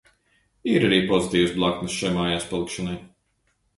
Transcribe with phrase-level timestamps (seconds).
[0.75, 2.97] Ir arī pozitīvas blaknes šai mājās palikšanai.